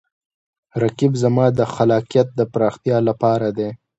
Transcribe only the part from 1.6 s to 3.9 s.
خلاقیت د پراختیا لپاره دی